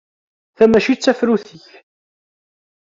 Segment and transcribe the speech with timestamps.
[0.55, 1.67] Ta mačči d tafrut-ik.